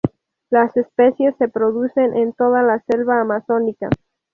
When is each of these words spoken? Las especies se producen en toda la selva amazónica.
Las 0.49 0.75
especies 0.77 1.35
se 1.37 1.47
producen 1.47 2.17
en 2.17 2.33
toda 2.33 2.63
la 2.63 2.79
selva 2.87 3.21
amazónica. 3.21 3.87